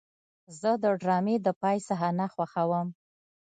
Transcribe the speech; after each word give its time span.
زه 0.59 0.71
د 0.83 0.85
ډرامې 1.01 1.35
د 1.45 1.47
پای 1.61 1.77
صحنه 1.87 2.25
خوښوم. 2.33 2.87